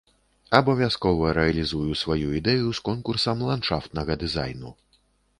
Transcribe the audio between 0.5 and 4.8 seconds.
Абавязкова рэалізую сваю ідэю з конкурсам ландшафтнага дызайну.